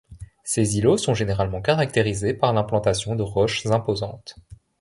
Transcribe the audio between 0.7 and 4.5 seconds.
îlots sont généralement caractérisés par l'implantation de roches imposantes.